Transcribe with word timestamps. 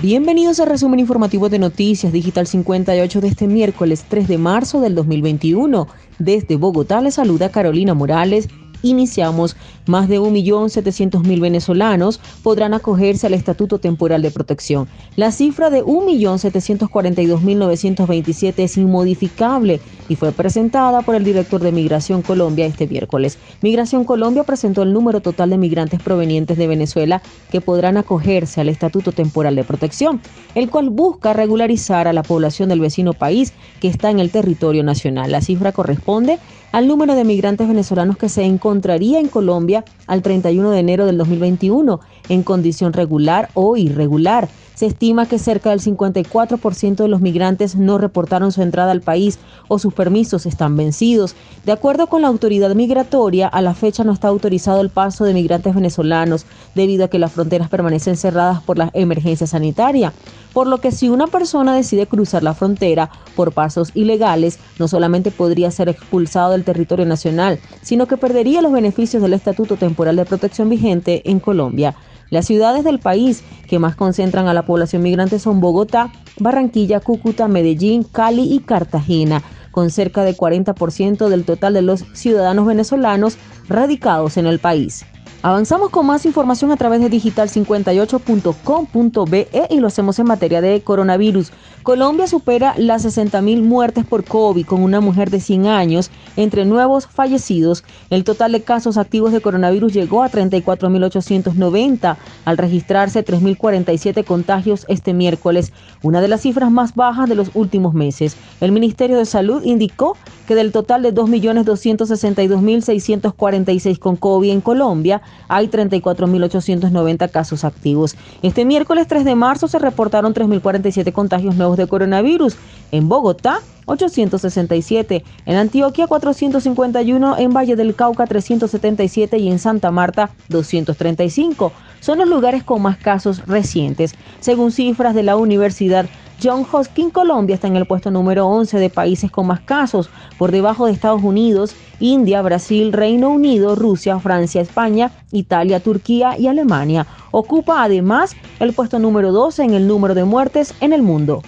Bienvenidos 0.00 0.60
al 0.60 0.68
resumen 0.68 1.00
informativo 1.00 1.48
de 1.48 1.58
Noticias 1.58 2.12
Digital 2.12 2.46
58 2.46 3.20
de 3.20 3.26
este 3.26 3.48
miércoles 3.48 4.04
3 4.08 4.28
de 4.28 4.38
marzo 4.38 4.80
del 4.80 4.94
2021. 4.94 5.88
Desde 6.20 6.54
Bogotá 6.54 7.00
les 7.00 7.14
saluda 7.14 7.50
Carolina 7.50 7.94
Morales 7.94 8.48
iniciamos, 8.82 9.56
más 9.86 10.08
de 10.08 10.20
1.700.000 10.20 11.40
venezolanos 11.40 12.20
podrán 12.42 12.74
acogerse 12.74 13.26
al 13.26 13.32
Estatuto 13.34 13.78
Temporal 13.78 14.22
de 14.22 14.30
Protección. 14.30 14.88
La 15.16 15.32
cifra 15.32 15.70
de 15.70 15.84
1.742.927 15.84 18.54
es 18.58 18.76
inmodificable 18.76 19.80
y 20.08 20.16
fue 20.16 20.32
presentada 20.32 21.02
por 21.02 21.14
el 21.14 21.24
director 21.24 21.60
de 21.60 21.72
Migración 21.72 22.22
Colombia 22.22 22.66
este 22.66 22.86
miércoles. 22.86 23.38
Migración 23.62 24.04
Colombia 24.04 24.44
presentó 24.44 24.82
el 24.82 24.92
número 24.92 25.20
total 25.20 25.50
de 25.50 25.58
migrantes 25.58 26.02
provenientes 26.02 26.56
de 26.56 26.66
Venezuela 26.66 27.22
que 27.50 27.60
podrán 27.60 27.96
acogerse 27.96 28.60
al 28.60 28.68
Estatuto 28.68 29.12
Temporal 29.12 29.56
de 29.56 29.64
Protección, 29.64 30.20
el 30.54 30.70
cual 30.70 30.90
busca 30.90 31.32
regularizar 31.32 32.08
a 32.08 32.12
la 32.12 32.22
población 32.22 32.68
del 32.68 32.80
vecino 32.80 33.12
país 33.12 33.52
que 33.80 33.88
está 33.88 34.10
en 34.10 34.18
el 34.18 34.30
territorio 34.30 34.82
nacional. 34.82 35.32
La 35.32 35.40
cifra 35.40 35.72
corresponde 35.72 36.38
al 36.72 36.88
número 36.88 37.14
de 37.14 37.24
migrantes 37.24 37.68
venezolanos 37.68 38.16
que 38.18 38.28
se 38.28 38.44
encontraría 38.44 39.20
en 39.20 39.28
Colombia 39.28 39.84
al 40.08 40.22
31 40.22 40.70
de 40.70 40.80
enero 40.80 41.06
del 41.06 41.18
2021 41.18 42.00
en 42.28 42.42
condición 42.42 42.92
regular 42.92 43.50
o 43.54 43.76
irregular. 43.76 44.48
Se 44.74 44.86
estima 44.86 45.26
que 45.26 45.40
cerca 45.40 45.70
del 45.70 45.80
54% 45.80 46.96
de 46.96 47.08
los 47.08 47.20
migrantes 47.20 47.74
no 47.74 47.98
reportaron 47.98 48.52
su 48.52 48.62
entrada 48.62 48.92
al 48.92 49.00
país 49.00 49.40
o 49.66 49.80
sus 49.80 49.92
permisos 49.92 50.46
están 50.46 50.76
vencidos. 50.76 51.34
De 51.66 51.72
acuerdo 51.72 52.06
con 52.06 52.22
la 52.22 52.28
autoridad 52.28 52.72
migratoria, 52.76 53.48
a 53.48 53.60
la 53.60 53.74
fecha 53.74 54.04
no 54.04 54.12
está 54.12 54.28
autorizado 54.28 54.80
el 54.80 54.90
paso 54.90 55.24
de 55.24 55.34
migrantes 55.34 55.74
venezolanos 55.74 56.46
debido 56.76 57.04
a 57.04 57.08
que 57.08 57.18
las 57.18 57.32
fronteras 57.32 57.68
permanecen 57.68 58.16
cerradas 58.16 58.62
por 58.62 58.78
la 58.78 58.90
emergencia 58.94 59.48
sanitaria. 59.48 60.12
Por 60.52 60.68
lo 60.68 60.78
que 60.78 60.92
si 60.92 61.08
una 61.08 61.26
persona 61.26 61.74
decide 61.74 62.06
cruzar 62.06 62.44
la 62.44 62.54
frontera 62.54 63.10
por 63.34 63.52
pasos 63.52 63.90
ilegales, 63.94 64.60
no 64.78 64.86
solamente 64.86 65.32
podría 65.32 65.72
ser 65.72 65.88
expulsado 65.88 66.52
del 66.52 66.64
territorio 66.64 67.04
nacional, 67.04 67.58
sino 67.82 68.06
que 68.06 68.16
perdería 68.16 68.62
los 68.62 68.72
beneficios 68.72 69.22
del 69.22 69.34
Estatuto 69.34 69.76
Temporal 69.76 69.97
de 69.98 70.24
Protección 70.24 70.68
vigente 70.68 71.28
en 71.28 71.40
Colombia. 71.40 71.96
Las 72.30 72.46
ciudades 72.46 72.84
del 72.84 73.00
país 73.00 73.42
que 73.68 73.78
más 73.78 73.96
concentran 73.96 74.46
a 74.46 74.54
la 74.54 74.64
población 74.64 75.02
migrante 75.02 75.38
son 75.38 75.60
Bogotá, 75.60 76.12
Barranquilla, 76.38 77.00
Cúcuta, 77.00 77.48
Medellín, 77.48 78.04
Cali 78.04 78.54
y 78.54 78.60
Cartagena, 78.60 79.42
con 79.72 79.90
cerca 79.90 80.22
de 80.22 80.36
40% 80.36 81.28
del 81.28 81.44
total 81.44 81.74
de 81.74 81.82
los 81.82 82.04
ciudadanos 82.12 82.66
venezolanos 82.66 83.38
radicados 83.68 84.36
en 84.36 84.46
el 84.46 84.60
país. 84.60 85.04
Avanzamos 85.40 85.90
con 85.90 86.04
más 86.04 86.26
información 86.26 86.72
a 86.72 86.76
través 86.76 87.00
de 87.00 87.08
digital58.com.be 87.08 89.48
y 89.70 89.78
lo 89.78 89.86
hacemos 89.86 90.18
en 90.18 90.26
materia 90.26 90.60
de 90.60 90.80
coronavirus. 90.80 91.52
Colombia 91.84 92.26
supera 92.26 92.74
las 92.76 93.06
60.000 93.06 93.62
muertes 93.62 94.04
por 94.04 94.24
COVID 94.24 94.66
con 94.66 94.82
una 94.82 95.00
mujer 95.00 95.30
de 95.30 95.38
100 95.38 95.66
años 95.66 96.10
entre 96.36 96.64
nuevos 96.64 97.06
fallecidos. 97.06 97.84
El 98.10 98.24
total 98.24 98.50
de 98.50 98.62
casos 98.62 98.98
activos 98.98 99.32
de 99.32 99.40
coronavirus 99.40 99.92
llegó 99.92 100.24
a 100.24 100.30
34.890 100.30 102.16
al 102.44 102.58
registrarse 102.58 103.24
3.047 103.24 104.24
contagios 104.24 104.86
este 104.88 105.14
miércoles, 105.14 105.72
una 106.02 106.20
de 106.20 106.26
las 106.26 106.40
cifras 106.40 106.72
más 106.72 106.96
bajas 106.96 107.28
de 107.28 107.36
los 107.36 107.52
últimos 107.54 107.94
meses. 107.94 108.36
El 108.60 108.72
Ministerio 108.72 109.18
de 109.18 109.24
Salud 109.24 109.62
indicó 109.62 110.16
que 110.48 110.56
del 110.56 110.72
total 110.72 111.02
de 111.02 111.14
2.262.646 111.14 113.98
con 113.98 114.16
COVID 114.16 114.50
en 114.50 114.62
Colombia, 114.62 115.20
hay 115.48 115.68
34.890 115.68 117.30
casos 117.30 117.64
activos. 117.64 118.16
Este 118.42 118.64
miércoles 118.64 119.06
3 119.08 119.24
de 119.24 119.34
marzo 119.34 119.68
se 119.68 119.78
reportaron 119.78 120.34
3.047 120.34 121.12
contagios 121.12 121.56
nuevos 121.56 121.76
de 121.76 121.86
coronavirus. 121.86 122.56
En 122.92 123.08
Bogotá, 123.08 123.60
867, 123.86 125.24
en 125.46 125.56
Antioquia 125.56 126.06
451, 126.06 127.38
en 127.38 127.52
Valle 127.52 127.76
del 127.76 127.94
Cauca 127.94 128.26
377 128.26 129.38
y 129.38 129.50
en 129.50 129.58
Santa 129.58 129.90
Marta 129.90 130.30
235. 130.48 131.72
Son 132.00 132.18
los 132.18 132.28
lugares 132.28 132.62
con 132.62 132.82
más 132.82 132.98
casos 132.98 133.46
recientes. 133.46 134.14
Según 134.40 134.72
cifras 134.72 135.14
de 135.14 135.22
la 135.22 135.36
Universidad 135.36 136.06
John 136.40 136.64
Hopkins, 136.70 137.12
Colombia 137.12 137.54
está 137.54 137.66
en 137.66 137.74
el 137.74 137.86
puesto 137.86 138.12
número 138.12 138.46
11 138.46 138.78
de 138.78 138.90
países 138.90 139.28
con 139.28 139.48
más 139.48 139.60
casos, 139.60 140.08
por 140.38 140.52
debajo 140.52 140.86
de 140.86 140.92
Estados 140.92 141.22
Unidos, 141.24 141.74
India, 141.98 142.42
Brasil, 142.42 142.92
Reino 142.92 143.30
Unido, 143.30 143.74
Rusia, 143.74 144.20
Francia, 144.20 144.60
España, 144.60 145.10
Italia, 145.32 145.80
Turquía 145.80 146.38
y 146.38 146.46
Alemania. 146.46 147.08
Ocupa 147.32 147.82
además 147.82 148.36
el 148.60 148.72
puesto 148.72 149.00
número 149.00 149.32
12 149.32 149.64
en 149.64 149.74
el 149.74 149.88
número 149.88 150.14
de 150.14 150.24
muertes 150.24 150.74
en 150.80 150.92
el 150.92 151.02
mundo. 151.02 151.42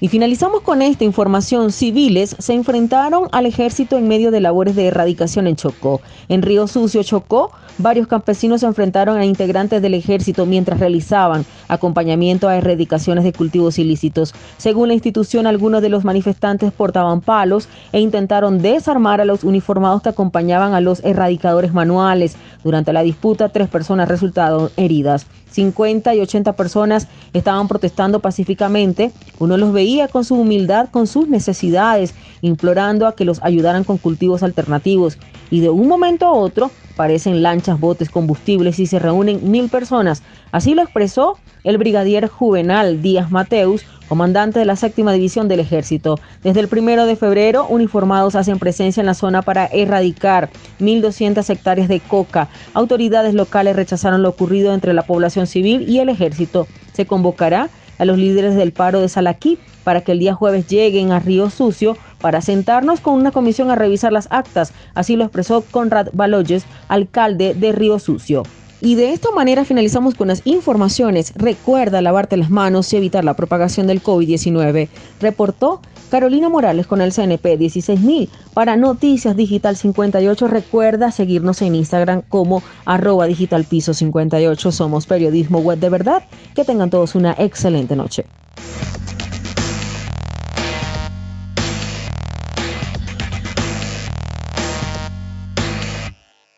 Y 0.00 0.08
finalizamos 0.08 0.60
con 0.60 0.80
esta 0.80 1.02
información. 1.02 1.72
Civiles 1.72 2.36
se 2.38 2.52
enfrentaron 2.52 3.28
al 3.32 3.46
ejército 3.46 3.98
en 3.98 4.06
medio 4.06 4.30
de 4.30 4.40
labores 4.40 4.76
de 4.76 4.86
erradicación 4.86 5.48
en 5.48 5.56
Chocó. 5.56 6.00
En 6.28 6.42
Río 6.42 6.68
Sucio, 6.68 7.02
Chocó, 7.02 7.50
varios 7.78 8.06
campesinos 8.06 8.60
se 8.60 8.66
enfrentaron 8.66 9.16
a 9.18 9.24
integrantes 9.24 9.82
del 9.82 9.94
ejército 9.94 10.46
mientras 10.46 10.78
realizaban 10.78 11.44
acompañamiento 11.66 12.48
a 12.48 12.56
erradicaciones 12.56 13.24
de 13.24 13.32
cultivos 13.32 13.78
ilícitos. 13.80 14.34
Según 14.56 14.86
la 14.86 14.94
institución, 14.94 15.48
algunos 15.48 15.82
de 15.82 15.88
los 15.88 16.04
manifestantes 16.04 16.70
portaban 16.70 17.20
palos 17.20 17.68
e 17.90 17.98
intentaron 17.98 18.62
desarmar 18.62 19.20
a 19.20 19.24
los 19.24 19.42
uniformados 19.42 20.02
que 20.02 20.10
acompañaban 20.10 20.74
a 20.74 20.80
los 20.80 21.02
erradicadores 21.04 21.74
manuales. 21.74 22.36
Durante 22.68 22.92
la 22.92 23.02
disputa, 23.02 23.48
tres 23.48 23.66
personas 23.66 24.10
resultaron 24.10 24.68
heridas. 24.76 25.26
50 25.52 26.14
y 26.14 26.20
80 26.20 26.52
personas 26.52 27.08
estaban 27.32 27.66
protestando 27.66 28.20
pacíficamente. 28.20 29.10
Uno 29.38 29.56
los 29.56 29.72
veía 29.72 30.06
con 30.06 30.22
su 30.22 30.34
humildad, 30.34 30.90
con 30.90 31.06
sus 31.06 31.28
necesidades, 31.28 32.14
implorando 32.42 33.06
a 33.06 33.16
que 33.16 33.24
los 33.24 33.42
ayudaran 33.42 33.84
con 33.84 33.96
cultivos 33.96 34.42
alternativos. 34.42 35.16
Y 35.50 35.60
de 35.60 35.70
un 35.70 35.88
momento 35.88 36.26
a 36.26 36.32
otro 36.32 36.70
parecen 36.96 37.42
lanchas, 37.42 37.78
botes, 37.78 38.10
combustibles 38.10 38.78
y 38.78 38.86
se 38.86 38.98
reúnen 38.98 39.50
mil 39.50 39.68
personas. 39.68 40.22
Así 40.50 40.74
lo 40.74 40.82
expresó 40.82 41.38
el 41.64 41.78
brigadier 41.78 42.28
Juvenal 42.28 43.02
Díaz 43.02 43.30
Mateus, 43.30 43.84
comandante 44.08 44.58
de 44.58 44.64
la 44.64 44.74
séptima 44.74 45.12
división 45.12 45.48
del 45.48 45.60
ejército. 45.60 46.18
Desde 46.42 46.60
el 46.60 46.68
primero 46.68 47.06
de 47.06 47.14
febrero, 47.14 47.66
uniformados 47.68 48.34
hacen 48.34 48.58
presencia 48.58 49.00
en 49.00 49.06
la 49.06 49.14
zona 49.14 49.42
para 49.42 49.66
erradicar 49.66 50.50
1.200 50.80 51.48
hectáreas 51.48 51.88
de 51.88 52.00
coca. 52.00 52.48
Autoridades 52.74 53.34
locales 53.34 53.76
rechazaron 53.76 54.22
lo 54.22 54.30
ocurrido 54.30 54.74
entre 54.74 54.92
la 54.92 55.02
población 55.02 55.46
civil 55.46 55.88
y 55.88 56.00
el 56.00 56.08
ejército. 56.08 56.66
Se 56.94 57.06
convocará 57.06 57.68
a 57.98 58.04
los 58.04 58.16
líderes 58.16 58.54
del 58.54 58.72
paro 58.72 59.00
de 59.00 59.08
Salaquí 59.08 59.58
para 59.84 60.02
que 60.02 60.12
el 60.12 60.18
día 60.18 60.34
jueves 60.34 60.66
lleguen 60.66 61.12
a 61.12 61.20
Río 61.20 61.50
Sucio 61.50 61.96
para 62.20 62.40
sentarnos 62.40 63.00
con 63.00 63.14
una 63.14 63.32
comisión 63.32 63.70
a 63.70 63.76
revisar 63.76 64.12
las 64.12 64.28
actas. 64.30 64.72
Así 64.94 65.16
lo 65.16 65.24
expresó 65.24 65.62
Conrad 65.70 66.08
Baloyes, 66.12 66.64
alcalde 66.88 67.54
de 67.54 67.72
Río 67.72 67.98
Sucio. 67.98 68.42
Y 68.80 68.94
de 68.94 69.12
esta 69.12 69.30
manera 69.32 69.64
finalizamos 69.64 70.14
con 70.14 70.28
las 70.28 70.42
informaciones. 70.44 71.32
Recuerda 71.34 72.00
lavarte 72.00 72.36
las 72.36 72.50
manos 72.50 72.92
y 72.92 72.96
evitar 72.96 73.24
la 73.24 73.34
propagación 73.34 73.88
del 73.88 74.02
COVID-19. 74.02 74.88
Reportó 75.20 75.80
Carolina 76.10 76.48
Morales 76.48 76.86
con 76.86 77.00
el 77.00 77.12
CNP 77.12 77.56
16000. 77.56 78.28
Para 78.54 78.76
Noticias 78.76 79.36
Digital 79.36 79.76
58, 79.76 80.46
recuerda 80.46 81.10
seguirnos 81.10 81.60
en 81.62 81.74
Instagram 81.74 82.22
como 82.22 82.62
arroba 82.84 83.26
digital 83.26 83.64
piso 83.64 83.94
58. 83.94 84.70
Somos 84.70 85.06
periodismo 85.06 85.58
web 85.58 85.78
de 85.78 85.90
verdad. 85.90 86.22
Que 86.54 86.64
tengan 86.64 86.90
todos 86.90 87.16
una 87.16 87.34
excelente 87.36 87.96
noche. 87.96 88.26